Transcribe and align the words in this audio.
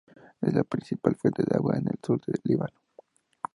Es 0.41 0.55
la 0.55 0.63
principal 0.63 1.15
fuente 1.15 1.43
de 1.45 1.55
agua 1.55 1.75
en 1.77 1.85
el 1.89 1.99
sur 2.03 2.19
del 2.25 2.41
Líbano. 2.43 2.79